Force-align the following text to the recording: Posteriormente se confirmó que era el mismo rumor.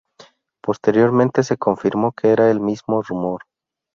Posteriormente 0.63 1.43
se 1.43 1.57
confirmó 1.59 2.11
que 2.11 2.29
era 2.31 2.49
el 2.49 2.59
mismo 2.59 3.03
rumor. 3.03 3.43